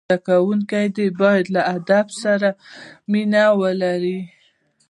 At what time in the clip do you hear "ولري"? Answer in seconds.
3.59-4.19